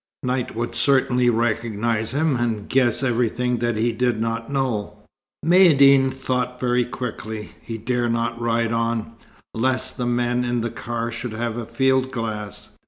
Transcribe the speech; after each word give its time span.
Knight 0.23 0.55
would 0.55 0.73
certainly 0.73 1.29
recognize 1.29 2.09
him, 2.09 2.35
and 2.35 2.67
guess 2.67 3.03
everything 3.03 3.57
that 3.59 3.77
he 3.77 3.91
did 3.91 4.19
not 4.19 4.51
know. 4.51 4.97
Maïeddine 5.45 6.11
thought 6.11 6.59
very 6.59 6.83
quickly. 6.85 7.51
He 7.61 7.77
dared 7.77 8.11
not 8.13 8.41
ride 8.41 8.73
on, 8.73 9.13
lest 9.53 9.97
the 9.97 10.07
men 10.07 10.43
in 10.43 10.61
the 10.61 10.71
car 10.71 11.11
should 11.11 11.33
have 11.33 11.55
a 11.55 11.67
field 11.67 12.09
glass. 12.09 12.71